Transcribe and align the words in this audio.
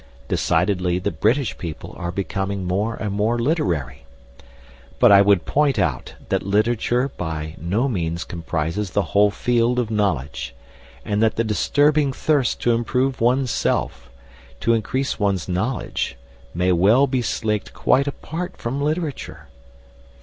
Decidedly 0.27 0.97
the 0.97 1.11
British 1.11 1.55
people 1.59 1.93
are 1.95 2.11
becoming 2.11 2.65
more 2.65 2.95
and 2.95 3.13
more 3.13 3.37
literary. 3.37 4.03
But 4.97 5.11
I 5.11 5.21
would 5.21 5.45
point 5.45 5.77
out 5.77 6.15
that 6.29 6.41
literature 6.41 7.11
by 7.17 7.53
no 7.59 7.87
means 7.87 8.23
comprises 8.23 8.89
the 8.89 9.03
whole 9.13 9.29
field 9.29 9.77
of 9.77 9.91
knowledge, 9.91 10.55
and 11.05 11.21
that 11.21 11.35
the 11.35 11.43
disturbing 11.43 12.11
thirst 12.13 12.59
to 12.61 12.71
improve 12.73 13.21
one's 13.21 13.51
self 13.51 14.09
to 14.61 14.73
increase 14.73 15.19
one's 15.19 15.47
knowledge 15.47 16.15
may 16.55 16.71
well 16.71 17.05
be 17.05 17.21
slaked 17.21 17.71
quite 17.71 18.07
apart 18.07 18.57
from 18.57 18.81
literature. 18.81 19.49